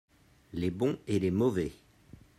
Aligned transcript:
les 0.53 0.71
bons 0.71 0.97
et 1.05 1.19
les 1.19 1.29
mauvais. 1.29 1.73